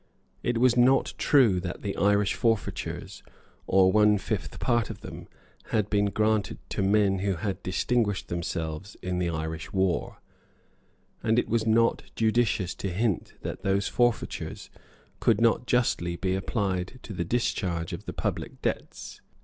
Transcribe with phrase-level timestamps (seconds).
[0.41, 3.21] It was not true that the Irish forfeitures,
[3.67, 5.27] or one fifth part of them,
[5.65, 10.17] had been granted to men who had distinguished themselves in the Irish war;
[11.21, 14.71] and it was not judicious to hint that those forfeitures
[15.19, 19.21] could not justly be applied to the discharge of the public debts.